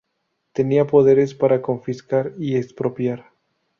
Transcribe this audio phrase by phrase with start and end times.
[0.53, 3.25] Tenía poderes para confiscar y expropiar.